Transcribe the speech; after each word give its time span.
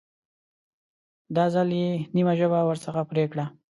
دا 1.35 1.45
ځل 1.53 1.69
یې 1.79 1.89
نیمه 2.15 2.33
ژبه 2.39 2.59
ورڅخه 2.63 3.01
پرې 3.09 3.25
کړه. 3.31 3.45